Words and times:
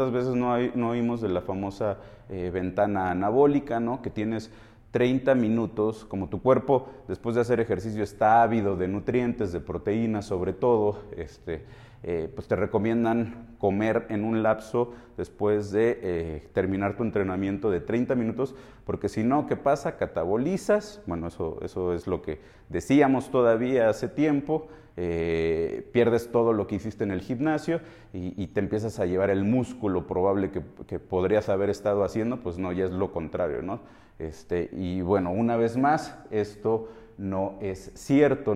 ¿Cuántas 0.00 0.24
veces 0.24 0.34
no, 0.34 0.56
no 0.76 0.88
oímos 0.88 1.20
de 1.20 1.28
la 1.28 1.42
famosa 1.42 1.98
eh, 2.30 2.50
ventana 2.50 3.10
anabólica, 3.10 3.80
¿no? 3.80 4.00
Que 4.00 4.08
tienes 4.08 4.50
30 4.92 5.34
minutos, 5.34 6.06
como 6.06 6.30
tu 6.30 6.40
cuerpo 6.40 6.88
después 7.06 7.34
de 7.34 7.42
hacer 7.42 7.60
ejercicio 7.60 8.02
está 8.02 8.42
ávido 8.42 8.76
de 8.76 8.88
nutrientes, 8.88 9.52
de 9.52 9.60
proteínas 9.60 10.24
sobre 10.24 10.54
todo, 10.54 11.02
este, 11.18 11.66
eh, 12.02 12.32
pues 12.34 12.48
te 12.48 12.56
recomiendan 12.56 13.56
comer 13.58 14.06
en 14.08 14.24
un 14.24 14.42
lapso 14.42 14.94
después 15.18 15.70
de 15.70 16.00
eh, 16.02 16.48
terminar 16.54 16.96
tu 16.96 17.02
entrenamiento 17.02 17.70
de 17.70 17.80
30 17.80 18.14
minutos, 18.14 18.54
porque 18.86 19.10
si 19.10 19.22
no, 19.22 19.46
¿qué 19.46 19.56
pasa? 19.56 19.98
Catabolizas, 19.98 21.02
bueno, 21.04 21.26
eso, 21.26 21.58
eso 21.60 21.92
es 21.92 22.06
lo 22.06 22.22
que 22.22 22.40
decíamos 22.70 23.30
todavía 23.30 23.90
hace 23.90 24.08
tiempo, 24.08 24.68
eh, 25.02 25.88
pierdes 25.92 26.30
todo 26.30 26.52
lo 26.52 26.66
que 26.66 26.74
hiciste 26.74 27.04
en 27.04 27.10
el 27.10 27.22
gimnasio 27.22 27.80
y, 28.12 28.48
te 28.48 28.60
empiezas 28.60 29.00
a 29.00 29.06
llevar 29.06 29.30
el 29.30 29.44
músculo 29.44 30.06
probable 30.06 30.50
que, 30.50 30.98
podrías 30.98 31.48
haber 31.48 31.70
estado 31.70 32.04
haciendo, 32.04 32.42
pues 32.42 32.58
no, 32.58 32.70
ya 32.70 32.84
es 32.84 32.90
lo 32.90 33.10
contrario, 33.10 33.62
¿no? 33.62 33.80
Este, 34.18 34.68
y 34.74 35.00
bueno, 35.00 35.30
una 35.30 35.56
vez 35.56 35.78
más, 35.78 36.18
esto 36.30 36.90
no 37.16 37.54
es 37.62 37.92
cierto. 37.94 38.52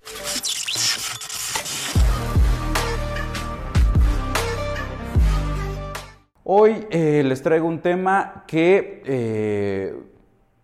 Hoy 6.43 6.87
eh, 6.91 7.23
les 7.24 7.41
traigo 7.41 7.66
un 7.66 7.79
tema 7.79 8.45
que 8.47 9.02
eh, 9.07 9.99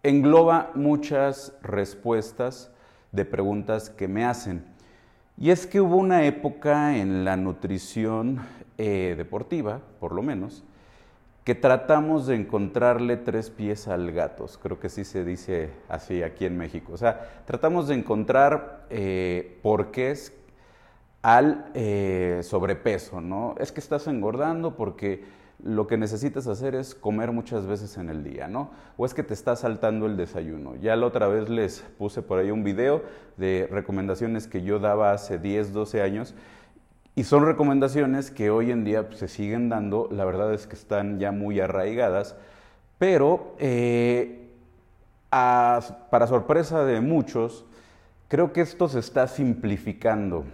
engloba 0.02 0.72
muchas 0.74 1.56
respuestas 1.62 2.70
de 3.12 3.24
preguntas 3.24 3.88
que 3.88 4.08
me 4.08 4.26
hacen. 4.26 4.78
Y 5.40 5.50
es 5.50 5.66
que 5.66 5.80
hubo 5.80 5.96
una 5.96 6.24
época 6.24 6.98
en 6.98 7.24
la 7.24 7.34
nutrición 7.34 8.40
eh, 8.76 9.14
deportiva, 9.16 9.80
por 9.98 10.12
lo 10.12 10.20
menos, 10.20 10.62
que 11.44 11.54
tratamos 11.54 12.26
de 12.26 12.34
encontrarle 12.36 13.16
tres 13.16 13.48
pies 13.48 13.88
al 13.88 14.12
gato. 14.12 14.44
Creo 14.62 14.78
que 14.78 14.90
sí 14.90 15.02
se 15.02 15.24
dice 15.24 15.70
así 15.88 16.22
aquí 16.22 16.44
en 16.44 16.58
México. 16.58 16.92
O 16.92 16.98
sea, 16.98 17.42
tratamos 17.46 17.88
de 17.88 17.94
encontrar 17.94 18.86
porqués 19.62 20.34
al 21.22 21.72
sobrepeso, 22.42 23.22
¿no? 23.22 23.54
Es 23.58 23.72
que 23.72 23.80
estás 23.80 24.06
engordando 24.08 24.76
porque 24.76 25.24
lo 25.64 25.86
que 25.86 25.96
necesitas 25.96 26.46
hacer 26.46 26.74
es 26.74 26.94
comer 26.94 27.32
muchas 27.32 27.66
veces 27.66 27.96
en 27.98 28.08
el 28.08 28.24
día, 28.24 28.48
¿no? 28.48 28.70
O 28.96 29.06
es 29.06 29.14
que 29.14 29.22
te 29.22 29.34
está 29.34 29.56
saltando 29.56 30.06
el 30.06 30.16
desayuno. 30.16 30.76
Ya 30.76 30.96
la 30.96 31.06
otra 31.06 31.28
vez 31.28 31.48
les 31.48 31.80
puse 31.98 32.22
por 32.22 32.38
ahí 32.38 32.50
un 32.50 32.64
video 32.64 33.02
de 33.36 33.68
recomendaciones 33.70 34.46
que 34.46 34.62
yo 34.62 34.78
daba 34.78 35.12
hace 35.12 35.38
10, 35.38 35.72
12 35.72 36.02
años 36.02 36.34
y 37.14 37.24
son 37.24 37.44
recomendaciones 37.44 38.30
que 38.30 38.50
hoy 38.50 38.70
en 38.70 38.84
día 38.84 39.06
pues, 39.08 39.18
se 39.18 39.28
siguen 39.28 39.68
dando, 39.68 40.08
la 40.10 40.24
verdad 40.24 40.54
es 40.54 40.66
que 40.66 40.74
están 40.74 41.18
ya 41.18 41.32
muy 41.32 41.60
arraigadas, 41.60 42.36
pero 42.98 43.54
eh, 43.58 44.48
para 45.30 46.26
sorpresa 46.26 46.84
de 46.84 47.00
muchos, 47.00 47.66
creo 48.28 48.52
que 48.52 48.60
esto 48.60 48.88
se 48.88 49.00
está 49.00 49.26
simplificando. 49.26 50.44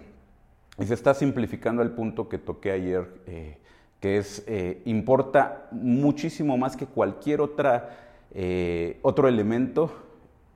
Y 0.79 0.85
se 0.85 0.93
está 0.93 1.13
simplificando 1.13 1.81
al 1.81 1.91
punto 1.91 2.29
que 2.29 2.37
toqué 2.37 2.71
ayer. 2.71 3.07
Eh, 3.25 3.57
que 3.99 4.17
es, 4.17 4.43
eh, 4.47 4.81
importa 4.85 5.67
muchísimo 5.71 6.57
más 6.57 6.75
que 6.75 6.85
cualquier 6.85 7.41
otra, 7.41 7.97
eh, 8.31 8.99
otro 9.01 9.27
elemento 9.27 9.91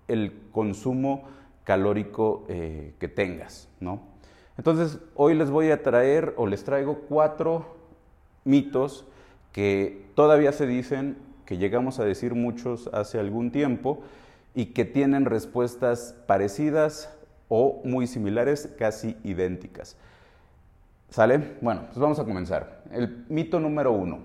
el 0.08 0.34
consumo 0.52 1.24
calórico 1.64 2.46
eh, 2.50 2.94
que 3.00 3.08
tengas, 3.08 3.70
¿no? 3.80 4.02
Entonces, 4.58 5.00
hoy 5.16 5.34
les 5.34 5.50
voy 5.50 5.72
a 5.72 5.82
traer 5.82 6.34
o 6.38 6.46
les 6.46 6.64
traigo 6.64 7.02
cuatro 7.08 7.78
mitos 8.44 9.06
que 9.52 10.06
todavía 10.16 10.52
se 10.52 10.68
dicen, 10.68 11.18
que 11.46 11.58
llegamos 11.58 12.00
a 12.00 12.06
decir 12.06 12.36
muchos 12.36 12.90
hace 12.94 13.20
algún 13.20 13.52
tiempo 13.52 14.02
y 14.54 14.68
que 14.68 14.86
tienen 14.86 15.26
respuestas 15.26 16.16
parecidas 16.28 17.10
o 17.48 17.82
muy 17.84 18.08
similares, 18.08 18.70
casi 18.78 19.18
idénticas. 19.24 19.98
¿Sale? 21.12 21.58
Bueno, 21.60 21.84
pues 21.88 22.00
vamos 22.00 22.20
a 22.20 22.24
comenzar. 22.24 22.84
El 22.90 23.26
mito 23.28 23.60
número 23.60 23.92
uno. 23.92 24.20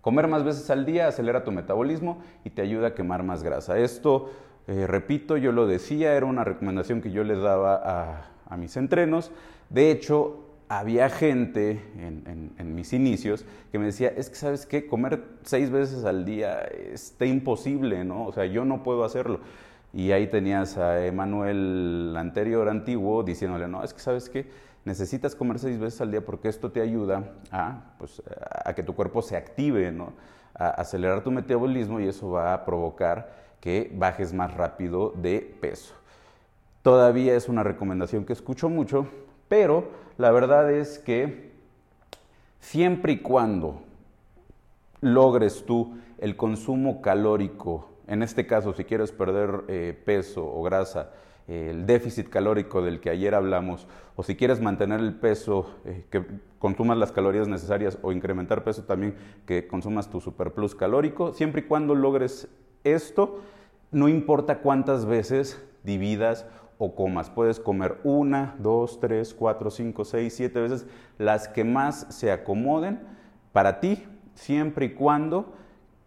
Comer 0.00 0.26
más 0.26 0.42
veces 0.42 0.70
al 0.70 0.86
día 0.86 1.06
acelera 1.06 1.44
tu 1.44 1.52
metabolismo 1.52 2.22
y 2.44 2.50
te 2.50 2.62
ayuda 2.62 2.88
a 2.88 2.94
quemar 2.94 3.22
más 3.22 3.42
grasa. 3.42 3.78
Esto, 3.78 4.30
eh, 4.68 4.86
repito, 4.86 5.36
yo 5.36 5.52
lo 5.52 5.66
decía, 5.66 6.14
era 6.14 6.24
una 6.24 6.44
recomendación 6.44 7.02
que 7.02 7.10
yo 7.10 7.24
les 7.24 7.42
daba 7.42 8.30
a, 8.48 8.56
mis 8.56 8.74
entrenos. 8.78 9.30
De 9.68 9.90
hecho, 9.90 10.46
había 10.70 11.10
gente 11.10 11.82
en, 11.98 12.74
mis 12.74 12.94
inicios 12.94 13.44
que 13.70 13.78
me 13.78 13.84
decía, 13.84 14.08
es 14.16 14.30
que 14.30 14.36
sabes 14.36 14.64
qué, 14.64 14.86
comer 14.86 15.24
seis 15.42 15.70
veces 15.70 16.06
al 16.06 16.24
día 16.24 16.60
está 16.60 17.26
imposible, 17.26 18.02
¿no? 18.02 18.24
O 18.24 18.32
sea, 18.32 18.46
yo 18.46 18.64
no 18.64 18.82
puedo 18.82 19.04
hacerlo. 19.04 19.40
Y 19.96 20.12
ahí 20.12 20.26
tenías 20.26 20.76
a 20.76 21.06
Emanuel 21.06 22.14
anterior, 22.18 22.68
antiguo, 22.68 23.22
diciéndole, 23.22 23.66
no, 23.66 23.82
es 23.82 23.94
que 23.94 24.00
sabes 24.00 24.28
qué, 24.28 24.46
necesitas 24.84 25.34
comer 25.34 25.58
seis 25.58 25.78
veces 25.78 26.02
al 26.02 26.10
día 26.10 26.22
porque 26.22 26.48
esto 26.48 26.70
te 26.70 26.82
ayuda 26.82 27.32
a, 27.50 27.94
pues, 27.98 28.22
a 28.62 28.74
que 28.74 28.82
tu 28.82 28.94
cuerpo 28.94 29.22
se 29.22 29.38
active, 29.38 29.90
¿no? 29.92 30.12
a 30.54 30.68
acelerar 30.68 31.22
tu 31.22 31.30
metabolismo 31.30 31.98
y 31.98 32.08
eso 32.08 32.30
va 32.30 32.52
a 32.52 32.66
provocar 32.66 33.32
que 33.58 33.90
bajes 33.94 34.34
más 34.34 34.52
rápido 34.52 35.14
de 35.16 35.40
peso. 35.62 35.94
Todavía 36.82 37.34
es 37.34 37.48
una 37.48 37.62
recomendación 37.62 38.26
que 38.26 38.34
escucho 38.34 38.68
mucho, 38.68 39.06
pero 39.48 39.88
la 40.18 40.30
verdad 40.30 40.70
es 40.70 40.98
que 40.98 41.52
siempre 42.60 43.14
y 43.14 43.20
cuando 43.20 43.80
logres 45.00 45.64
tú 45.64 45.96
el 46.18 46.36
consumo 46.36 47.00
calórico, 47.00 47.95
en 48.06 48.22
este 48.22 48.46
caso 48.46 48.72
si 48.72 48.84
quieres 48.84 49.12
perder 49.12 49.64
eh, 49.68 50.00
peso 50.04 50.46
o 50.46 50.62
grasa, 50.62 51.12
el 51.48 51.86
déficit 51.86 52.28
calórico 52.28 52.82
del 52.82 53.00
que 53.00 53.10
ayer 53.10 53.34
hablamos, 53.34 53.86
o 54.16 54.22
si 54.22 54.34
quieres 54.34 54.60
mantener 54.60 54.98
el 54.98 55.14
peso, 55.14 55.70
eh, 55.84 56.04
que 56.10 56.24
consumas 56.58 56.98
las 56.98 57.12
calorías 57.12 57.46
necesarias 57.46 57.98
o 58.02 58.10
incrementar 58.10 58.64
peso 58.64 58.82
también, 58.82 59.14
que 59.46 59.68
consumas 59.68 60.10
tu 60.10 60.20
superplus 60.20 60.74
calórico, 60.74 61.32
siempre 61.32 61.60
y 61.60 61.64
cuando 61.64 61.94
logres 61.94 62.48
esto, 62.82 63.40
no 63.92 64.08
importa 64.08 64.58
cuántas 64.58 65.06
veces 65.06 65.62
dividas 65.84 66.46
o 66.78 66.94
comas. 66.94 67.30
Puedes 67.30 67.60
comer 67.60 67.98
una, 68.02 68.56
dos, 68.58 68.98
tres, 68.98 69.32
cuatro, 69.32 69.70
cinco, 69.70 70.04
seis, 70.04 70.34
siete 70.34 70.60
veces, 70.60 70.86
las 71.18 71.46
que 71.46 71.62
más 71.62 72.06
se 72.10 72.32
acomoden 72.32 73.00
para 73.52 73.78
ti, 73.78 74.04
siempre 74.34 74.86
y 74.86 74.94
cuando, 74.94 75.54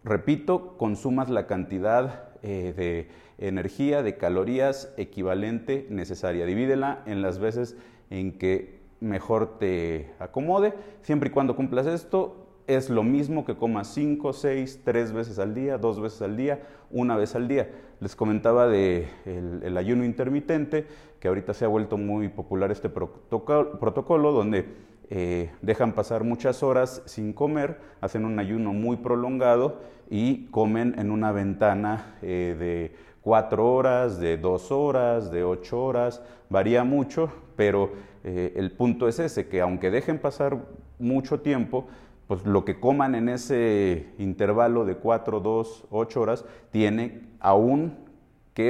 repito, 0.04 0.76
consumas 0.76 1.28
la 1.28 1.46
cantidad 1.46 2.30
eh, 2.42 2.72
de 2.76 3.08
energía, 3.46 4.02
de 4.02 4.16
calorías 4.16 4.92
equivalente 4.96 5.86
necesaria. 5.90 6.46
Divídela 6.46 7.02
en 7.06 7.22
las 7.22 7.38
veces 7.38 7.76
en 8.10 8.38
que 8.38 8.80
mejor 9.00 9.58
te 9.58 10.10
acomode. 10.18 10.74
Siempre 11.02 11.30
y 11.30 11.32
cuando 11.32 11.56
cumplas 11.56 11.86
esto, 11.86 12.46
es 12.66 12.88
lo 12.88 13.02
mismo 13.02 13.44
que 13.44 13.56
comas 13.56 13.88
5, 13.94 14.32
6, 14.32 14.82
3 14.84 15.12
veces 15.12 15.38
al 15.38 15.54
día, 15.54 15.78
2 15.78 16.00
veces 16.00 16.22
al 16.22 16.36
día, 16.36 16.60
una 16.90 17.16
vez 17.16 17.34
al 17.34 17.48
día. 17.48 17.68
Les 17.98 18.14
comentaba 18.14 18.68
de 18.68 19.08
el, 19.24 19.76
ayuno 19.76 20.04
intermitente, 20.04 20.86
que 21.18 21.28
ahorita 21.28 21.52
se 21.52 21.64
ha 21.64 21.68
vuelto 21.68 21.96
muy 21.96 22.28
popular 22.28 22.70
este 22.70 22.88
protocolo, 22.88 24.32
donde 24.32 24.66
eh, 25.10 25.50
dejan 25.60 25.92
pasar 25.92 26.22
muchas 26.22 26.62
horas 26.62 27.02
sin 27.04 27.32
comer, 27.32 27.80
hacen 28.00 28.24
un 28.24 28.38
ayuno 28.38 28.72
muy 28.72 28.96
prolongado 28.96 29.80
y 30.08 30.46
comen 30.46 30.94
en 30.98 31.10
una 31.10 31.32
ventana 31.32 32.14
eh, 32.22 32.56
de 32.58 32.94
cuatro 33.20 33.72
horas, 33.74 34.20
de 34.20 34.36
dos 34.36 34.70
horas, 34.70 35.32
de 35.32 35.42
ocho 35.42 35.82
horas, 35.82 36.22
varía 36.48 36.84
mucho, 36.84 37.32
pero 37.56 37.90
eh, 38.22 38.52
el 38.56 38.70
punto 38.70 39.08
es 39.08 39.18
ese, 39.18 39.48
que 39.48 39.60
aunque 39.60 39.90
dejen 39.90 40.18
pasar 40.18 40.58
mucho 41.00 41.40
tiempo, 41.40 41.88
pues 42.28 42.46
lo 42.46 42.64
que 42.64 42.78
coman 42.78 43.16
en 43.16 43.28
ese 43.28 44.06
intervalo 44.18 44.84
de 44.84 44.94
cuatro, 44.94 45.40
dos, 45.40 45.86
ocho 45.90 46.20
horas, 46.20 46.44
tiene 46.70 47.22
aún 47.40 48.09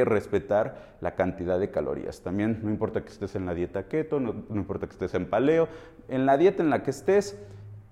respetar 0.05 0.97
la 1.01 1.15
cantidad 1.15 1.59
de 1.59 1.71
calorías. 1.71 2.23
También 2.23 2.61
no 2.63 2.71
importa 2.71 3.03
que 3.03 3.09
estés 3.09 3.35
en 3.35 3.47
la 3.47 3.55
dieta 3.55 3.89
keto, 3.89 4.21
no, 4.21 4.45
no 4.49 4.57
importa 4.57 4.87
que 4.87 4.93
estés 4.93 5.15
en 5.15 5.29
paleo, 5.29 5.69
en 6.09 6.27
la 6.27 6.37
dieta 6.37 6.63
en 6.63 6.71
la 6.71 6.83
que 6.83 6.91
estés, 6.91 7.39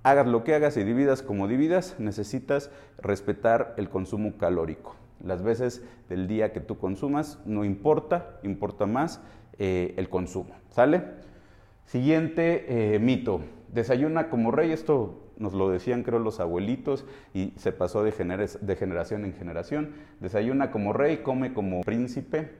hagas 0.02 0.26
lo 0.26 0.44
que 0.44 0.54
hagas 0.54 0.76
y 0.76 0.84
dividas 0.84 1.22
como 1.22 1.48
dividas, 1.48 1.96
necesitas 1.98 2.70
respetar 2.98 3.74
el 3.76 3.88
consumo 3.88 4.36
calórico. 4.38 4.96
Las 5.24 5.42
veces 5.42 5.84
del 6.08 6.28
día 6.28 6.52
que 6.52 6.60
tú 6.60 6.78
consumas, 6.78 7.40
no 7.44 7.64
importa, 7.64 8.38
importa 8.42 8.86
más 8.86 9.20
eh, 9.58 9.94
el 9.96 10.08
consumo. 10.08 10.54
¿Sale? 10.70 11.02
Siguiente 11.86 12.94
eh, 12.94 12.98
mito. 12.98 13.40
Desayuna 13.72 14.30
como 14.30 14.50
rey. 14.50 14.72
Esto 14.72 15.30
nos 15.38 15.54
lo 15.54 15.70
decían 15.70 16.02
creo 16.02 16.18
los 16.18 16.40
abuelitos 16.40 17.04
y 17.34 17.52
se 17.56 17.72
pasó 17.72 18.02
de, 18.02 18.12
generación 18.12 19.24
en 19.24 19.34
generación. 19.34 19.94
Desayuna 20.20 20.70
como 20.70 20.92
rey, 20.92 21.18
come 21.18 21.52
como 21.52 21.80
príncipe 21.82 22.50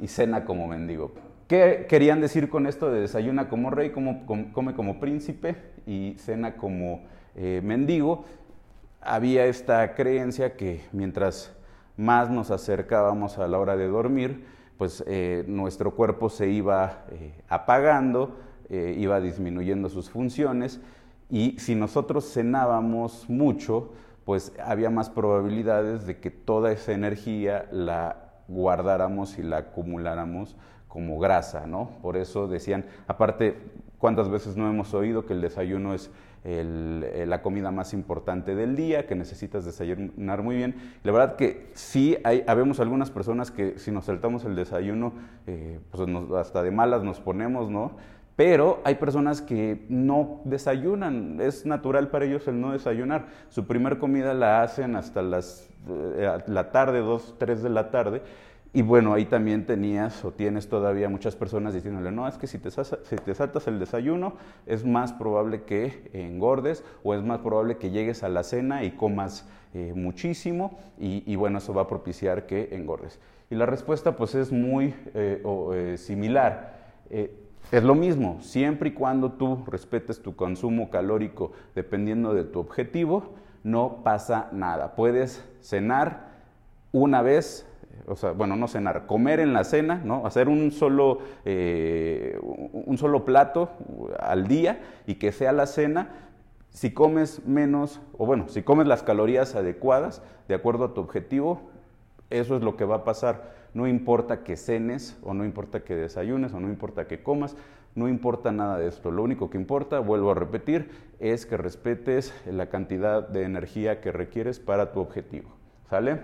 y 0.00 0.08
cena 0.08 0.44
como 0.44 0.68
mendigo. 0.68 1.12
¿Qué 1.48 1.86
querían 1.88 2.20
decir 2.20 2.50
con 2.50 2.66
esto 2.66 2.90
de 2.90 3.00
desayuna 3.00 3.48
como 3.48 3.70
rey, 3.70 3.90
come 3.90 4.74
como 4.74 5.00
príncipe 5.00 5.56
y 5.86 6.14
cena 6.18 6.56
como 6.56 7.00
eh, 7.34 7.60
mendigo, 7.62 8.24
había 9.00 9.46
esta 9.46 9.94
creencia 9.94 10.56
que 10.56 10.82
mientras 10.92 11.54
más 11.96 12.30
nos 12.30 12.50
acercábamos 12.50 13.38
a 13.38 13.46
la 13.46 13.58
hora 13.58 13.76
de 13.76 13.86
dormir, 13.86 14.44
pues 14.76 15.04
eh, 15.06 15.44
nuestro 15.46 15.94
cuerpo 15.94 16.30
se 16.30 16.48
iba 16.48 17.04
eh, 17.10 17.32
apagando, 17.48 18.36
iba 18.70 19.20
disminuyendo 19.20 19.88
sus 19.88 20.10
funciones 20.10 20.80
y 21.30 21.58
si 21.58 21.74
nosotros 21.74 22.32
cenábamos 22.32 23.28
mucho, 23.28 23.92
pues 24.24 24.52
había 24.64 24.90
más 24.90 25.10
probabilidades 25.10 26.06
de 26.06 26.18
que 26.18 26.30
toda 26.30 26.72
esa 26.72 26.92
energía 26.92 27.66
la 27.70 28.28
guardáramos 28.48 29.38
y 29.38 29.42
la 29.42 29.58
acumuláramos 29.58 30.56
como 30.86 31.18
grasa, 31.18 31.66
¿no? 31.66 31.90
Por 32.02 32.16
eso 32.16 32.48
decían, 32.48 32.86
aparte, 33.06 33.56
¿cuántas 33.98 34.30
veces 34.30 34.56
no 34.56 34.68
hemos 34.68 34.94
oído 34.94 35.26
que 35.26 35.34
el 35.34 35.42
desayuno 35.42 35.92
es 35.92 36.10
eh, 36.44 37.24
la 37.28 37.42
comida 37.42 37.70
más 37.70 37.92
importante 37.92 38.54
del 38.54 38.74
día, 38.74 39.06
que 39.06 39.14
necesitas 39.14 39.66
desayunar 39.66 40.42
muy 40.42 40.56
bien? 40.56 40.76
La 41.04 41.12
verdad 41.12 41.36
que 41.36 41.70
sí, 41.74 42.16
habemos 42.46 42.80
algunas 42.80 43.10
personas 43.10 43.50
que 43.50 43.78
si 43.78 43.90
nos 43.90 44.06
saltamos 44.06 44.46
el 44.46 44.56
desayuno, 44.56 45.12
eh, 45.46 45.78
pues 45.90 46.08
hasta 46.36 46.62
de 46.62 46.70
malas 46.70 47.02
nos 47.02 47.20
ponemos, 47.20 47.70
¿no? 47.70 47.92
Pero 48.38 48.80
hay 48.84 48.94
personas 48.94 49.42
que 49.42 49.84
no 49.88 50.42
desayunan, 50.44 51.40
es 51.40 51.66
natural 51.66 52.06
para 52.06 52.24
ellos 52.24 52.46
el 52.46 52.60
no 52.60 52.70
desayunar. 52.70 53.26
Su 53.48 53.66
primer 53.66 53.98
comida 53.98 54.32
la 54.32 54.62
hacen 54.62 54.94
hasta 54.94 55.22
las, 55.22 55.68
eh, 55.88 56.38
la 56.46 56.70
tarde, 56.70 57.00
dos, 57.00 57.34
tres 57.36 57.64
de 57.64 57.68
la 57.68 57.90
tarde, 57.90 58.22
y 58.72 58.82
bueno, 58.82 59.12
ahí 59.12 59.24
también 59.24 59.66
tenías 59.66 60.24
o 60.24 60.30
tienes 60.30 60.68
todavía 60.68 61.08
muchas 61.08 61.34
personas 61.34 61.74
diciéndole, 61.74 62.12
no, 62.12 62.28
es 62.28 62.38
que 62.38 62.46
si 62.46 62.60
te, 62.60 62.70
saltas 62.70 63.66
el 63.66 63.80
desayuno 63.80 64.34
es 64.66 64.84
más 64.84 65.12
probable 65.12 65.64
que 65.64 66.08
engordes 66.12 66.84
o 67.02 67.14
es 67.14 67.22
más 67.24 67.40
probable 67.40 67.78
que 67.78 67.90
llegues 67.90 68.22
a 68.22 68.28
la 68.28 68.44
cena 68.44 68.84
y 68.84 68.92
comas 68.92 69.48
eh, 69.74 69.94
muchísimo 69.96 70.78
y, 70.96 71.34
bueno, 71.34 71.58
eso 71.58 71.74
va 71.74 71.82
a 71.82 71.88
propiciar 71.88 72.46
que 72.46 72.68
engordes. 72.70 73.18
Y 73.50 73.56
la 73.56 73.66
respuesta 73.66 74.14
pues 74.14 74.36
es 74.36 74.52
muy 74.52 74.94
eh, 75.14 75.96
similar. 75.98 76.78
Es 77.70 77.82
lo 77.82 77.94
mismo, 77.94 78.38
siempre 78.40 78.90
y 78.90 78.92
cuando 78.92 79.32
tú 79.32 79.64
respetes 79.66 80.22
tu 80.22 80.36
consumo 80.36 80.90
calórico 80.90 81.52
dependiendo 81.74 82.34
de 82.34 82.44
tu 82.44 82.60
objetivo, 82.60 83.34
no 83.62 84.02
pasa 84.02 84.48
nada. 84.52 84.94
Puedes 84.94 85.44
cenar 85.60 86.28
una 86.92 87.22
vez 87.22 87.68
o 88.08 88.16
sea, 88.16 88.32
bueno, 88.32 88.56
no 88.56 88.68
cenar, 88.68 89.06
comer 89.06 89.40
en 89.40 89.52
la 89.52 89.64
cena, 89.64 90.00
¿no? 90.04 90.26
Hacer 90.26 90.48
un 90.48 90.70
solo, 90.70 91.18
eh, 91.44 92.38
un 92.42 92.96
solo 92.96 93.24
plato 93.24 93.70
al 94.18 94.46
día 94.46 94.80
y 95.06 95.16
que 95.16 95.32
sea 95.32 95.52
la 95.52 95.66
cena. 95.66 96.08
Si 96.70 96.92
comes 96.92 97.44
menos, 97.46 98.00
o 98.16 98.26
bueno, 98.26 98.48
si 98.48 98.62
comes 98.62 98.86
las 98.86 99.02
calorías 99.02 99.54
adecuadas, 99.54 100.22
de 100.48 100.54
acuerdo 100.54 100.84
a 100.84 100.94
tu 100.94 101.00
objetivo, 101.00 101.70
eso 102.30 102.56
es 102.56 102.62
lo 102.62 102.76
que 102.76 102.84
va 102.84 102.96
a 102.96 103.04
pasar. 103.04 103.56
No 103.74 103.86
importa 103.86 104.44
que 104.44 104.56
cenes, 104.56 105.16
o 105.22 105.34
no 105.34 105.44
importa 105.44 105.80
que 105.80 105.94
desayunes, 105.94 106.52
o 106.52 106.60
no 106.60 106.68
importa 106.68 107.06
que 107.06 107.22
comas, 107.22 107.56
no 107.94 108.08
importa 108.08 108.52
nada 108.52 108.78
de 108.78 108.88
esto. 108.88 109.10
Lo 109.10 109.22
único 109.22 109.50
que 109.50 109.58
importa, 109.58 109.98
vuelvo 110.00 110.30
a 110.30 110.34
repetir, 110.34 110.90
es 111.20 111.46
que 111.46 111.56
respetes 111.56 112.32
la 112.46 112.66
cantidad 112.66 113.26
de 113.26 113.42
energía 113.42 114.00
que 114.00 114.12
requieres 114.12 114.60
para 114.60 114.92
tu 114.92 115.00
objetivo. 115.00 115.50
¿Sale? 115.90 116.20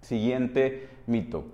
Siguiente 0.00 0.88
mito. 1.06 1.44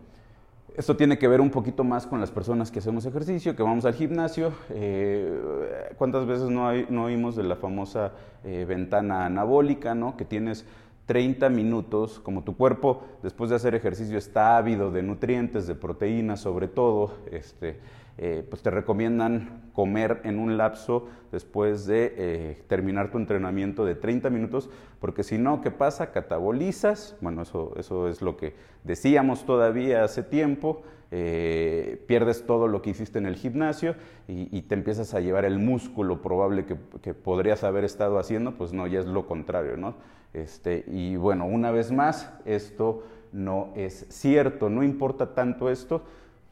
Esto 0.76 0.96
tiene 0.96 1.18
que 1.18 1.26
ver 1.26 1.40
un 1.40 1.50
poquito 1.50 1.82
más 1.82 2.06
con 2.06 2.20
las 2.20 2.30
personas 2.30 2.70
que 2.70 2.78
hacemos 2.78 3.04
ejercicio, 3.04 3.56
que 3.56 3.64
vamos 3.64 3.84
al 3.84 3.94
gimnasio. 3.94 4.52
Eh, 4.70 5.90
¿Cuántas 5.98 6.24
veces 6.24 6.48
no, 6.48 6.68
oímos 6.68 7.34
de 7.34 7.42
la 7.42 7.56
famosa 7.56 8.12
eh, 8.44 8.64
ventana 8.66 9.26
anabólica, 9.26 9.96
¿no? 9.96 10.16
que 10.16 10.24
tienes 10.24 10.64
30 11.08 11.48
minutos, 11.48 12.20
como 12.20 12.44
tu 12.44 12.54
cuerpo 12.54 13.02
después 13.22 13.48
de 13.48 13.56
hacer 13.56 13.74
ejercicio 13.74 14.18
está 14.18 14.58
ávido 14.58 14.90
de 14.90 15.02
nutrientes, 15.02 15.66
de 15.66 15.74
proteínas 15.74 16.40
sobre 16.40 16.68
todo, 16.68 17.14
este, 17.32 17.80
eh, 18.18 18.46
pues 18.46 18.60
te 18.60 18.70
recomiendan 18.70 19.70
comer 19.72 20.20
en 20.24 20.38
un 20.38 20.58
lapso 20.58 21.08
después 21.32 21.86
de 21.86 22.14
eh, 22.14 22.62
terminar 22.68 23.10
tu 23.10 23.16
entrenamiento 23.16 23.86
de 23.86 23.94
30 23.94 24.28
minutos, 24.28 24.68
porque 25.00 25.22
si 25.22 25.38
no, 25.38 25.62
¿qué 25.62 25.70
pasa? 25.70 26.12
Catabolizas, 26.12 27.16
bueno, 27.22 27.40
eso, 27.40 27.72
eso 27.78 28.06
es 28.08 28.20
lo 28.20 28.36
que 28.36 28.52
decíamos 28.84 29.46
todavía 29.46 30.04
hace 30.04 30.22
tiempo, 30.22 30.82
eh, 31.10 32.04
pierdes 32.06 32.44
todo 32.44 32.68
lo 32.68 32.82
que 32.82 32.90
hiciste 32.90 33.18
en 33.18 33.24
el 33.24 33.36
gimnasio 33.36 33.94
y, 34.26 34.60
te 34.62 34.74
empiezas 34.74 35.14
a 35.14 35.20
llevar 35.20 35.46
el 35.46 35.58
músculo 35.58 36.20
probable 36.20 36.66
que, 36.66 37.14
podrías 37.14 37.64
haber 37.64 37.84
estado 37.84 38.18
haciendo, 38.18 38.52
pues 38.56 38.72
no, 38.72 38.86
ya 38.86 39.00
es 39.00 39.06
lo 39.06 39.26
contrario, 39.26 39.76
¿no? 39.78 39.94
Este, 40.34 40.84
y 40.86 41.16
bueno, 41.16 41.46
una 41.46 41.70
vez 41.70 41.90
más, 41.90 42.30
esto 42.44 43.04
no 43.32 43.72
es 43.74 44.06
cierto, 44.10 44.68
no 44.68 44.82
importa 44.82 45.34
tanto 45.34 45.70
esto, 45.70 46.02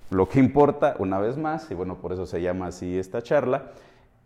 lo 0.08 0.28
que 0.28 0.38
importa, 0.38 0.96
una 0.98 1.18
vez 1.18 1.36
más, 1.36 1.70
y 1.70 1.74
bueno, 1.74 1.96
por 1.96 2.12
eso 2.12 2.24
se 2.24 2.40
llama 2.40 2.68
así 2.68 2.96
esta 2.96 3.20
charla, 3.20 3.72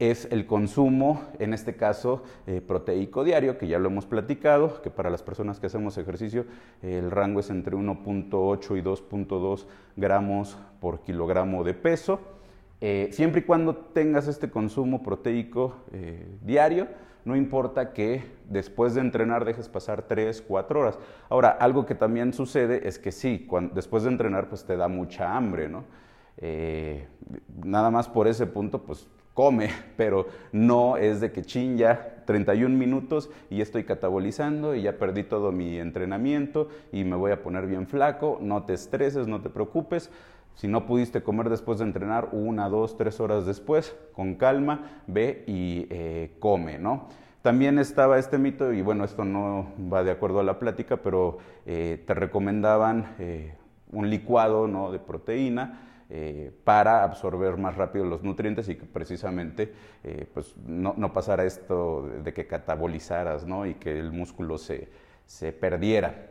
es 0.01 0.27
el 0.33 0.47
consumo, 0.47 1.23
en 1.39 1.53
este 1.53 1.77
caso 1.77 2.23
eh, 2.47 2.61
proteico 2.61 3.23
diario, 3.23 3.59
que 3.59 3.69
ya 3.69 3.79
lo 3.79 3.89
hemos 3.91 4.07
platicado, 4.07 4.81
que 4.83 4.91
para 4.91 5.11
las 5.11 5.23
personas 5.23 5.61
que 5.61 5.67
hacemos 5.67 5.99
ejercicio 5.99 6.47
el 6.83 7.11
rango 7.11 7.41
es 7.41 7.51
entre 7.51 7.77
1.8 7.77 8.79
y 8.79 8.83
2.2 8.83 9.67
gramos 9.97 10.59
por 10.81 11.01
kilogramo 11.01 11.63
de 11.63 11.75
peso. 11.75 12.19
Eh, 12.81 13.11
siempre 13.13 13.43
y 13.43 13.45
cuando 13.45 13.77
tengas 13.77 14.27
este 14.27 14.51
consumo 14.51 15.03
proteico 15.03 15.77
eh, 15.93 16.27
diario, 16.41 16.89
no 17.27 17.37
importa 17.37 17.93
que 17.93 18.25
después 18.49 18.95
de 18.95 19.03
entrenar 19.03 19.45
dejes 19.45 19.69
pasar 19.69 20.03
3, 20.09 20.41
4 20.41 20.81
horas. 20.81 20.99
Ahora, 21.29 21.51
algo 21.51 21.85
que 21.85 21.95
también 21.95 22.33
sucede 22.33 22.89
es 22.89 22.99
que 22.99 23.13
sí, 23.13 23.47
después 23.75 24.05
de 24.05 24.09
entrenar 24.09 24.49
pues 24.49 24.65
te 24.65 24.79
da 24.79 24.89
mucha 24.89 25.37
hambre, 25.37 25.69
¿no? 25.69 25.85
Eh, 26.39 27.07
nada 27.63 27.91
más 27.91 28.09
por 28.09 28.27
ese 28.27 28.47
punto 28.47 28.83
pues 28.83 29.07
come, 29.41 29.71
pero 29.97 30.27
no 30.53 30.99
es 30.99 31.23
de 31.23 31.33
que 31.33 31.41
chin 31.41 31.79
ya 31.79 32.25
31 32.27 32.77
minutos 32.77 33.31
y 33.49 33.63
estoy 33.63 33.85
catabolizando 33.85 34.75
y 34.75 34.83
ya 34.83 34.99
perdí 34.99 35.23
todo 35.23 35.51
mi 35.51 35.79
entrenamiento 35.79 36.69
y 36.93 37.05
me 37.05 37.17
voy 37.17 37.33
a 37.33 37.43
poner 37.43 37.67
bien 37.67 37.87
flaco, 37.87 38.37
no 38.43 38.65
te 38.65 38.75
estreses, 38.75 39.29
no 39.29 39.41
te 39.41 39.49
preocupes, 39.49 40.11
si 40.57 40.69
no 40.69 40.85
pudiste 40.85 41.23
comer 41.23 41.49
después 41.49 41.79
de 41.79 41.87
entrenar, 41.87 42.29
una, 42.33 42.69
dos, 42.69 42.99
tres 42.99 43.19
horas 43.19 43.47
después, 43.47 43.97
con 44.13 44.35
calma, 44.35 45.01
ve 45.07 45.43
y 45.47 45.87
eh, 45.89 46.33
come, 46.39 46.79
¿no? 46.79 47.09
También 47.41 47.79
estaba 47.79 48.19
este 48.19 48.37
mito, 48.37 48.75
y 48.75 48.83
bueno, 48.83 49.05
esto 49.05 49.25
no 49.25 49.69
va 49.91 50.05
de 50.05 50.11
acuerdo 50.11 50.41
a 50.41 50.45
la 50.45 50.59
plática, 50.59 50.99
pero 50.99 51.39
eh, 51.65 52.05
te 52.07 52.13
recomendaban 52.13 53.15
eh, 53.19 53.55
un 53.91 54.11
licuado 54.11 54.69
¿no? 54.69 54.93
de 54.93 54.99
proteína 54.99 55.87
para 56.65 57.05
absorber 57.05 57.57
más 57.57 57.77
rápido 57.77 58.05
los 58.05 58.25
nutrientes 58.25 58.69
y 58.69 58.75
que 58.75 58.85
precisamente 58.85 59.73
pues 60.35 60.57
no, 60.57 60.95
no, 60.97 61.13
pasara 61.13 61.45
esto 61.45 62.09
de 62.25 62.35
que 62.35 62.49
catabolizaras 62.49 63.47
¿no? 63.47 63.65
y 63.65 63.75
que 63.75 63.97
el 63.97 64.11
músculo 64.11 64.59
se, 64.59 64.89
se 65.27 65.53
perdiera. 65.53 66.31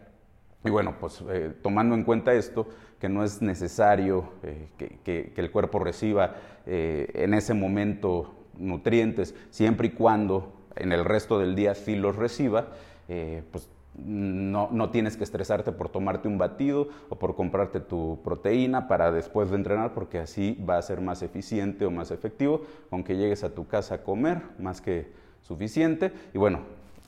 Y 0.65 0.69
bueno, 0.69 0.95
pues 0.99 1.23
tomando 1.61 1.95
en 1.95 2.03
cuenta 2.03 2.33
esto, 2.33 2.67
que 2.99 3.09
no 3.09 3.23
es 3.23 3.41
necesario 3.41 4.29
eh, 4.43 4.67
que, 4.77 5.33
el 5.35 5.51
cuerpo 5.51 5.79
reciba 5.79 6.35
eh, 6.65 7.09
en 7.13 7.33
ese 7.33 7.53
momento 7.53 8.35
nutrientes, 8.57 9.33
siempre 9.49 9.87
y 9.87 9.91
cuando 9.91 10.53
en 10.75 10.91
el 10.91 11.05
resto 11.05 11.39
del 11.39 11.55
día 11.55 11.75
sí 11.75 11.95
los 11.95 12.17
reciba, 12.17 12.67
eh, 13.07 13.41
pues 13.51 13.69
no, 14.05 14.69
no, 14.71 14.89
tienes 14.89 15.17
que 15.17 15.23
estresarte 15.23 15.71
por 15.71 15.89
tomarte 15.89 16.27
un 16.27 16.37
batido 16.37 16.89
o 17.09 17.15
por 17.17 17.35
comprarte 17.35 17.79
tu 17.79 18.19
proteína 18.23 18.87
para 18.87 19.11
después 19.11 19.49
de 19.49 19.57
entrenar, 19.57 19.93
porque 19.93 20.19
así 20.19 20.57
va 20.67 20.77
a 20.77 20.81
ser 20.81 21.01
más 21.01 21.21
eficiente 21.21 21.85
o 21.85 21.91
más 21.91 22.11
efectivo, 22.11 22.61
aunque 22.91 23.17
llegues 23.17 23.43
a 23.43 23.49
tu 23.49 23.67
casa 23.67 23.95
a 23.95 24.03
comer, 24.03 24.41
más 24.57 24.81
que 24.81 25.11
suficiente. 25.41 26.11
Y 26.33 26.37
bueno, 26.37 26.59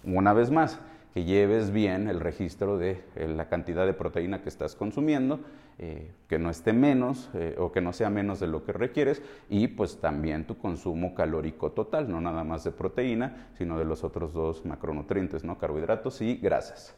una 0.04 0.34
vez 0.34 0.52
más, 0.52 0.80
que 1.14 1.24
lleves 1.24 1.72
bien 1.72 2.08
el 2.08 2.20
registro 2.20 2.78
de 2.78 3.04
la 3.16 3.50
cantidad 3.50 3.86
de 3.86 3.94
proteína 3.94 4.42
que 4.42 4.50
estás 4.50 4.76
consumiendo 4.76 5.42
eh, 5.84 6.12
que 6.28 6.38
no 6.38 6.52
esté 6.52 6.74
menos 6.74 7.30
eh, 7.34 7.56
o 7.58 7.72
que 7.72 7.82
no 7.82 7.92
sea 7.92 8.12
menos 8.12 8.40
de 8.40 8.46
lo 8.46 8.64
que 8.64 8.72
requieres 8.72 9.22
y 9.50 9.68
pues 9.68 10.00
también 10.00 10.46
tu 10.46 10.58
consumo 10.58 11.16
calórico 11.16 11.72
total, 11.72 12.12
no 12.12 12.22
nada 12.22 12.44
más 12.44 12.64
de 12.64 12.72
proteína, 12.72 13.48
sino 13.58 13.80
de 13.80 13.86
los 13.86 14.04
otros 14.04 14.32
dos 14.32 14.64
macronutrientes, 14.64 15.44
¿no? 15.44 15.58
carbohidratos 15.58 16.22
y 16.22 16.36
grasas. 16.36 16.96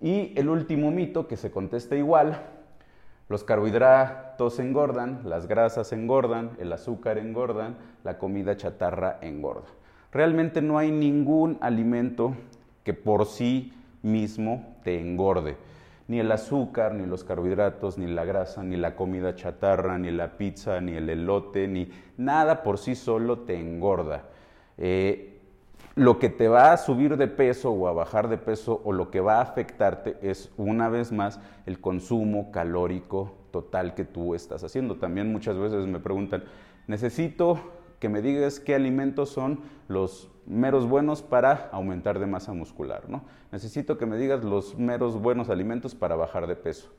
Y 0.00 0.32
el 0.38 0.48
último 0.48 0.90
mito 0.90 1.28
que 1.28 1.36
se 1.36 1.50
contesta 1.50 1.96
igual, 1.96 2.40
los 3.28 3.44
carbohidratos 3.44 4.58
engordan, 4.58 5.20
las 5.24 5.46
grasas 5.46 5.92
engordan, 5.92 6.52
el 6.58 6.72
azúcar 6.72 7.18
engordan, 7.18 7.76
la 8.04 8.16
comida 8.16 8.56
chatarra 8.56 9.18
engorda. 9.20 9.68
Realmente 10.12 10.62
no 10.62 10.78
hay 10.78 10.90
ningún 10.90 11.58
alimento 11.60 12.34
que 12.84 12.94
por 12.94 13.26
sí 13.26 13.72
mismo 14.02 14.76
te 14.84 15.00
engorde 15.00 15.56
ni 16.08 16.18
el 16.18 16.32
azúcar, 16.32 16.94
ni 16.94 17.06
los 17.06 17.22
carbohidratos, 17.22 17.98
ni 17.98 18.06
la 18.06 18.24
grasa, 18.24 18.62
ni 18.64 18.76
la 18.76 18.96
comida 18.96 19.36
chatarra, 19.36 19.98
ni 19.98 20.10
la 20.10 20.38
pizza, 20.38 20.80
ni 20.80 20.92
el 20.92 21.08
elote, 21.10 21.68
ni 21.68 21.90
nada 22.16 22.62
por 22.62 22.78
sí 22.78 22.94
solo 22.94 23.40
te 23.40 23.60
engorda. 23.60 24.24
Eh, 24.78 25.38
lo 25.96 26.18
que 26.18 26.30
te 26.30 26.48
va 26.48 26.72
a 26.72 26.76
subir 26.78 27.18
de 27.18 27.28
peso 27.28 27.70
o 27.72 27.88
a 27.88 27.92
bajar 27.92 28.28
de 28.28 28.38
peso 28.38 28.80
o 28.84 28.92
lo 28.92 29.10
que 29.10 29.20
va 29.20 29.36
a 29.36 29.42
afectarte 29.42 30.16
es 30.22 30.50
una 30.56 30.88
vez 30.88 31.12
más 31.12 31.40
el 31.66 31.78
consumo 31.78 32.50
calórico 32.52 33.34
total 33.50 33.94
que 33.94 34.04
tú 34.04 34.34
estás 34.34 34.64
haciendo. 34.64 34.96
También 34.96 35.30
muchas 35.30 35.58
veces 35.58 35.86
me 35.86 36.00
preguntan, 36.00 36.44
necesito 36.86 37.58
que 37.98 38.08
me 38.08 38.22
digas 38.22 38.60
qué 38.60 38.74
alimentos 38.74 39.30
son 39.30 39.60
los 39.88 40.30
meros 40.46 40.88
buenos 40.88 41.22
para 41.22 41.68
aumentar 41.72 42.18
de 42.18 42.26
masa 42.26 42.52
muscular. 42.52 43.08
¿no? 43.08 43.24
Necesito 43.52 43.98
que 43.98 44.06
me 44.06 44.16
digas 44.16 44.44
los 44.44 44.76
meros 44.78 45.20
buenos 45.20 45.50
alimentos 45.50 45.94
para 45.94 46.16
bajar 46.16 46.46
de 46.46 46.56
peso. 46.56 46.90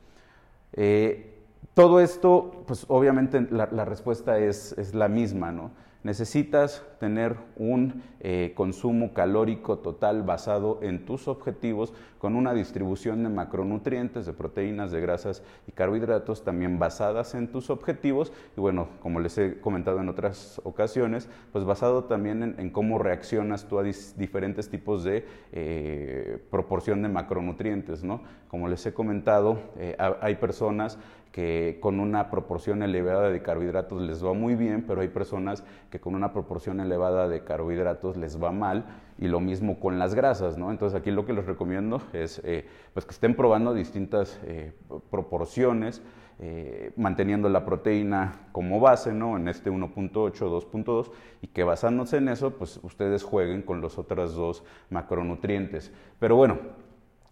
Eh, 0.72 1.36
todo 1.74 2.00
esto, 2.00 2.64
pues 2.66 2.84
obviamente 2.88 3.46
la, 3.50 3.84
respuesta 3.84 4.38
es, 4.38 4.72
es 4.78 4.94
la 4.94 5.08
misma, 5.08 5.52
¿no? 5.52 5.70
Necesitas 6.02 6.82
tener 6.98 7.36
un 7.56 8.02
eh, 8.20 8.52
consumo 8.54 9.12
calórico 9.12 9.78
total 9.78 10.22
basado 10.22 10.78
en 10.82 11.04
tus 11.04 11.28
objetivos 11.28 11.92
con 12.18 12.36
una 12.36 12.52
distribución 12.52 13.22
de 13.22 13.30
macronutrientes, 13.30 14.26
de 14.26 14.32
proteínas, 14.32 14.92
de 14.92 15.00
grasas 15.00 15.42
y 15.66 15.72
carbohidratos 15.72 16.44
también 16.44 16.78
basadas 16.78 17.34
en 17.34 17.48
tus 17.48 17.70
objetivos 17.70 18.32
y 18.56 18.60
bueno, 18.60 18.88
como 19.00 19.20
les 19.20 19.36
he 19.38 19.60
comentado 19.60 20.00
en 20.00 20.08
otras 20.08 20.60
ocasiones, 20.64 21.28
pues 21.52 21.64
basado 21.64 22.04
también 22.04 22.54
en, 22.58 22.70
cómo 22.70 22.98
reaccionas 22.98 23.66
tú 23.66 23.78
a 23.78 23.82
diferentes 23.82 24.68
tipos 24.68 25.04
de 25.04 25.26
eh, 25.52 26.38
proporción 26.50 27.02
de 27.02 27.08
macronutrientes, 27.08 28.04
¿no? 28.04 28.22
Como 28.48 28.68
les 28.68 28.84
he 28.84 28.92
comentado, 28.92 29.58
eh, 29.78 29.96
hay 29.98 30.34
personas 30.36 30.98
que 31.32 31.78
con 31.80 32.00
una 32.00 32.30
proporción 32.30 32.82
elevada 32.82 33.30
de 33.30 33.42
carbohidratos 33.42 34.02
les 34.02 34.24
va 34.24 34.32
muy 34.32 34.56
bien, 34.56 34.84
pero 34.86 35.00
hay 35.00 35.08
personas 35.08 35.64
que 35.90 36.00
con 36.00 36.14
una 36.14 36.32
proporción 36.32 36.80
elevada 36.80 37.28
de 37.28 37.44
carbohidratos 37.44 38.16
les 38.16 38.42
va 38.42 38.50
mal 38.50 38.84
y 39.18 39.28
lo 39.28 39.38
mismo 39.38 39.78
con 39.78 39.98
las 39.98 40.14
grasas, 40.14 40.58
¿no? 40.58 40.70
Entonces 40.70 40.98
aquí 40.98 41.10
lo 41.10 41.26
que 41.26 41.32
les 41.32 41.46
recomiendo 41.46 42.02
es 42.12 42.40
eh, 42.44 42.66
pues 42.92 43.06
que 43.06 43.12
estén 43.12 43.36
probando 43.36 43.74
distintas 43.74 44.40
eh, 44.44 44.72
proporciones, 45.10 46.02
eh, 46.40 46.92
manteniendo 46.96 47.48
la 47.48 47.64
proteína 47.64 48.48
como 48.50 48.80
base, 48.80 49.12
¿no? 49.12 49.36
En 49.36 49.46
este 49.46 49.70
1.8, 49.70 50.32
2.2 50.32 51.10
y 51.42 51.48
que 51.48 51.62
basándose 51.62 52.16
en 52.16 52.28
eso, 52.28 52.56
pues 52.56 52.80
ustedes 52.82 53.22
jueguen 53.22 53.62
con 53.62 53.80
los 53.80 53.98
otros 53.98 54.34
dos 54.34 54.64
macronutrientes. 54.88 55.92
Pero 56.18 56.36
bueno, 56.36 56.58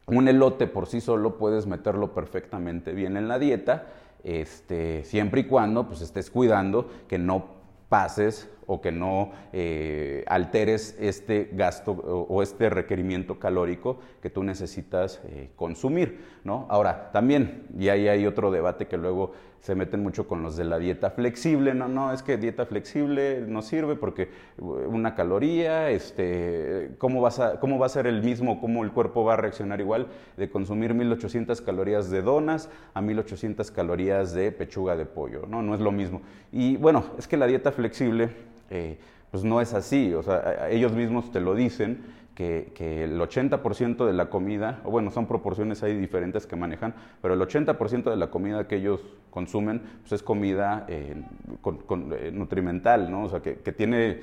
un 0.08 0.28
elote 0.28 0.66
por 0.66 0.86
sí 0.86 1.00
solo 1.00 1.36
puedes 1.36 1.66
meterlo 1.66 2.14
perfectamente 2.14 2.92
bien 2.92 3.16
en 3.16 3.28
la 3.28 3.38
dieta, 3.38 3.86
este, 4.24 5.04
siempre 5.04 5.42
y 5.42 5.44
cuando 5.44 5.86
pues, 5.86 6.00
estés 6.00 6.30
cuidando 6.30 6.90
que 7.06 7.18
no 7.18 7.46
pases 7.88 8.48
o 8.68 8.80
que 8.80 8.92
no 8.92 9.32
eh, 9.52 10.24
alteres 10.28 10.96
este 11.00 11.50
gasto 11.52 11.92
o, 11.92 12.42
este 12.42 12.68
requerimiento 12.70 13.38
calórico 13.38 13.98
que 14.22 14.30
tú 14.30 14.44
necesitas 14.44 15.20
eh, 15.24 15.50
consumir, 15.56 16.20
¿no? 16.44 16.66
Ahora, 16.68 17.10
también, 17.10 17.66
y 17.76 17.88
ahí 17.88 18.08
hay 18.08 18.26
otro 18.26 18.50
debate 18.50 18.86
que 18.86 18.98
luego 18.98 19.32
se 19.60 19.74
meten 19.74 20.02
mucho 20.02 20.28
con 20.28 20.42
los 20.42 20.56
de 20.56 20.64
la 20.64 20.78
dieta 20.78 21.10
flexible, 21.10 21.74
no, 21.74 21.88
no, 21.88 22.12
es 22.12 22.22
que 22.22 22.36
dieta 22.36 22.66
flexible 22.66 23.40
no 23.46 23.62
sirve 23.62 23.96
porque 23.96 24.30
una 24.58 25.14
caloría, 25.14 25.90
este, 25.90 26.92
¿cómo, 26.98 27.20
vas 27.20 27.40
¿cómo 27.60 27.78
va 27.78 27.86
a 27.86 27.88
ser 27.88 28.06
el 28.06 28.22
mismo, 28.22 28.60
cómo 28.60 28.84
el 28.84 28.92
cuerpo 28.92 29.24
va 29.24 29.34
a 29.34 29.36
reaccionar 29.36 29.80
igual 29.80 30.06
de 30.36 30.48
consumir 30.50 30.94
1800 30.94 31.60
calorías 31.60 32.10
de 32.10 32.22
donas 32.22 32.68
a 32.94 33.00
1800 33.00 33.70
calorías 33.70 34.32
de 34.32 34.52
pechuga 34.52 34.96
de 34.96 35.06
pollo, 35.06 35.46
¿no? 35.48 35.62
No 35.62 35.74
es 35.74 35.80
lo 35.80 35.90
mismo. 35.90 36.22
Y 36.52 36.76
bueno, 36.76 37.04
es 37.18 37.26
que 37.26 37.36
la 37.36 37.46
dieta 37.46 37.72
flexible 37.72 38.30
eh, 38.70 38.98
pues 39.30 39.44
no 39.44 39.60
es 39.60 39.74
así, 39.74 40.14
o 40.14 40.22
sea, 40.22 40.68
ellos 40.70 40.92
mismos 40.92 41.30
te 41.30 41.40
lo 41.40 41.54
dicen, 41.54 42.18
que, 42.34 43.02
el 43.02 43.20
80% 43.20 44.06
de 44.06 44.12
la 44.12 44.30
comida, 44.30 44.80
o 44.84 44.92
bueno, 44.92 45.10
son 45.10 45.26
proporciones 45.26 45.82
ahí 45.82 45.98
diferentes 45.98 46.46
que 46.46 46.54
manejan, 46.54 46.94
pero 47.20 47.34
el 47.34 47.40
80% 47.40 48.10
de 48.10 48.16
la 48.16 48.30
comida 48.30 48.68
que 48.68 48.76
ellos 48.76 49.00
consumen 49.30 49.82
pues 50.02 50.12
es 50.12 50.22
comida 50.22 50.86
eh, 50.88 51.16
eh, 51.16 52.30
nutrimental, 52.32 53.10
¿no? 53.10 53.24
O 53.24 53.28
sea, 53.28 53.40
que, 53.40 53.54
tiene 53.72 54.20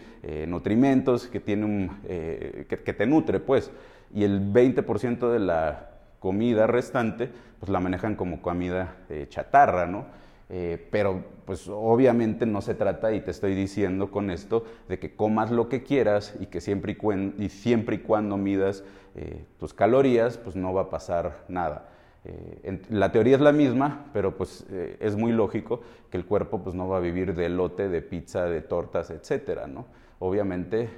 nutrimentos, 0.48 1.28
que, 1.28 1.42
tiene 1.42 1.66
un, 1.66 1.92
que, 2.08 2.94
te 2.98 3.06
nutre, 3.06 3.42
pues, 3.42 3.70
y 4.14 4.24
el 4.24 4.42
20% 4.42 5.30
de 5.30 5.40
la 5.40 5.90
comida 6.20 6.68
restante, 6.68 7.30
pues 7.60 7.70
la 7.70 7.82
manejan 7.82 8.16
como 8.16 8.42
comida 8.42 8.96
chatarra, 9.28 9.88
¿no? 9.88 10.06
Eh, 10.50 10.88
pero 10.92 11.24
pues 11.46 11.68
obviamente 11.68 12.46
no 12.46 12.62
se 12.62 12.76
trata, 12.76 13.14
y 13.14 13.22
te 13.22 13.32
estoy 13.32 13.56
diciendo 13.56 14.12
con 14.12 14.30
esto, 14.30 14.64
de 14.88 15.00
que 15.00 15.16
comas 15.16 15.52
lo 15.52 15.70
que 15.70 15.84
quieras 15.84 16.36
y 16.40 16.48
que 16.48 16.62
siempre 16.62 16.96
y, 17.40 17.50
siempre 17.50 17.98
y 17.98 18.00
cuando 18.00 18.38
midas 18.38 18.84
eh, 19.16 19.46
tus 19.60 19.74
calorías, 19.74 20.38
pues 20.38 20.56
no 20.56 20.74
va 20.74 20.84
a 20.84 20.90
pasar 20.90 21.46
nada. 21.48 21.90
Eh, 22.26 22.82
la 22.90 23.12
teoría 23.12 23.36
es 23.36 23.42
la 23.42 23.52
misma, 23.52 24.08
pero 24.14 24.36
pues 24.38 24.66
es 25.00 25.16
muy 25.16 25.32
lógico 25.32 25.82
que 26.10 26.18
el 26.18 26.26
cuerpo 26.26 26.62
pues 26.64 26.76
no 26.76 26.88
va 26.88 26.98
a 26.98 27.02
vivir 27.02 27.36
de 27.36 27.50
lote, 27.50 27.90
de 27.90 28.02
pizza, 28.02 28.46
de 28.46 28.62
tortas, 28.62 29.10
etcétera, 29.12 29.68
¿no? 29.68 29.86
Obviamente 30.26 30.90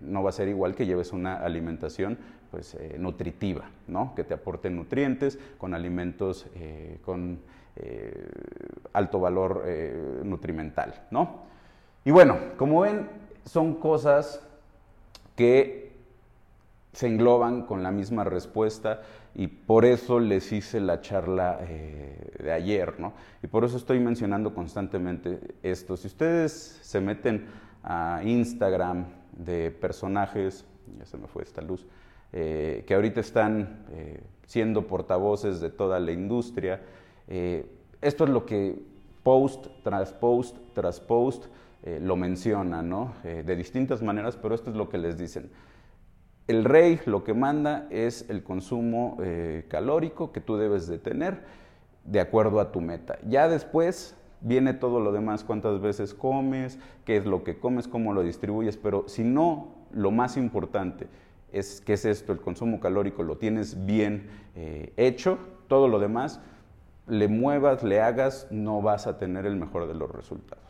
no 0.00 0.22
va 0.22 0.30
a 0.30 0.32
ser 0.32 0.48
igual 0.48 0.74
que 0.74 0.86
lleves 0.86 1.12
una 1.12 1.36
alimentación 1.36 2.18
pues 2.50 2.76
nutritiva, 2.98 3.70
¿no? 3.88 4.14
Que 4.14 4.24
te 4.24 4.34
aporte 4.34 4.70
nutrientes 4.70 5.38
con 5.58 5.74
alimentos 5.74 6.46
con 7.04 7.40
eh, 7.76 8.28
alto 8.92 9.18
valor 9.18 9.64
eh, 9.66 10.20
nutrimental, 10.22 11.06
¿no? 11.10 11.40
Y 12.04 12.12
bueno, 12.12 12.38
como 12.56 12.82
ven, 12.82 13.08
son 13.44 13.74
cosas 13.74 14.40
que 15.34 15.90
se 16.92 17.08
engloban 17.08 17.62
con 17.62 17.82
la 17.82 17.90
misma 17.90 18.22
respuesta 18.22 19.02
y 19.34 19.48
por 19.48 19.84
eso 19.84 20.20
les 20.20 20.52
hice 20.52 20.78
la 20.78 21.00
charla 21.00 21.58
eh, 21.62 22.30
de 22.44 22.52
ayer, 22.52 23.00
¿no? 23.00 23.14
Y 23.42 23.48
por 23.48 23.64
eso 23.64 23.76
estoy 23.76 23.98
mencionando 23.98 24.54
constantemente 24.54 25.40
esto. 25.64 25.96
Si 25.96 26.06
ustedes 26.06 26.78
se 26.80 27.00
meten 27.00 27.46
Instagram 28.24 29.06
de 29.36 29.70
personajes, 29.70 30.64
ya 30.98 31.04
se 31.04 31.16
me 31.16 31.26
fue 31.26 31.42
esta 31.42 31.60
luz, 31.62 31.86
que 32.32 32.86
ahorita 32.90 33.20
están 33.20 33.84
siendo 34.46 34.86
portavoces 34.86 35.60
de 35.60 35.70
toda 35.70 36.00
la 36.00 36.12
industria, 36.12 36.80
eh, 37.28 37.66
esto 38.00 38.24
es 38.24 38.30
lo 38.30 38.44
que 38.44 38.82
post 39.22 39.66
tras 39.82 40.12
post 40.12 40.56
tras 40.74 41.00
post 41.00 41.46
eh, 41.82 41.98
lo 42.02 42.16
menciona, 42.16 42.82
¿no? 42.82 43.14
Eh, 43.24 43.42
de 43.44 43.56
distintas 43.56 44.02
maneras, 44.02 44.36
pero 44.36 44.54
esto 44.54 44.70
es 44.70 44.76
lo 44.76 44.88
que 44.88 44.98
les 44.98 45.16
dicen. 45.16 45.50
El 46.46 46.64
rey 46.64 47.00
lo 47.06 47.24
que 47.24 47.32
manda 47.32 47.86
es 47.90 48.28
el 48.28 48.42
consumo 48.42 49.16
calórico 49.68 50.30
que 50.30 50.42
tú 50.42 50.58
debes 50.58 50.86
de 50.86 50.98
tener 50.98 51.42
de 52.04 52.20
acuerdo 52.20 52.60
a 52.60 52.70
tu 52.70 52.82
meta. 52.82 53.18
Ya 53.26 53.48
después 53.48 54.14
viene 54.44 54.74
todo 54.74 55.00
lo 55.00 55.10
demás, 55.10 55.42
cuántas 55.42 55.80
veces 55.80 56.14
comes, 56.14 56.78
qué 57.04 57.16
es 57.16 57.26
lo 57.26 57.42
que 57.42 57.58
comes, 57.58 57.88
cómo 57.88 58.12
lo 58.12 58.22
distribuyes, 58.22 58.76
pero 58.76 59.08
si 59.08 59.24
no, 59.24 59.74
lo 59.92 60.12
más 60.12 60.36
importante 60.36 61.08
es 61.52 61.80
qué 61.80 61.94
es 61.94 62.04
esto, 62.04 62.32
el 62.32 62.40
consumo 62.40 62.78
calórico, 62.78 63.24
lo 63.24 63.36
tienes 63.36 63.84
bien 63.84 64.28
hecho, 64.96 65.38
todo 65.66 65.88
lo 65.88 65.98
demás 65.98 66.40
le 67.06 67.28
muevas, 67.28 67.82
le 67.82 68.00
hagas, 68.00 68.46
no 68.50 68.80
vas 68.80 69.06
a 69.06 69.18
tener 69.18 69.46
el 69.46 69.56
mejor 69.56 69.86
de 69.86 69.94
los 69.94 70.10
resultados. 70.10 70.63